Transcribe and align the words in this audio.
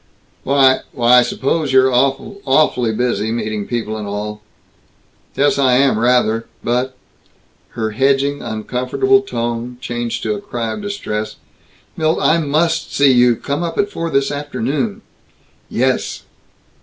"Why 0.43 0.79
why 0.93 1.19
I 1.19 1.21
suppose 1.21 1.71
you're 1.71 1.93
awful 1.93 2.41
awfully 2.43 2.91
busy, 2.91 3.31
meeting 3.31 3.67
people 3.67 3.97
and 3.97 4.07
all" 4.07 4.41
"Yes, 5.35 5.59
I 5.59 5.73
am, 5.75 5.99
rather, 5.99 6.47
but" 6.63 6.95
Her 7.77 7.91
hedging 7.91 8.41
uncomfortable 8.41 9.21
tone 9.21 9.77
changed 9.79 10.23
to 10.23 10.33
a 10.33 10.41
cry 10.41 10.73
of 10.73 10.81
distress. 10.81 11.35
"Milt! 11.95 12.17
I 12.19 12.39
must 12.39 12.91
see 12.95 13.11
you. 13.11 13.35
Come 13.35 13.61
up 13.61 13.77
at 13.77 13.91
four 13.91 14.09
this 14.09 14.31
afternoon." 14.31 15.03
"Yes!" 15.69 16.23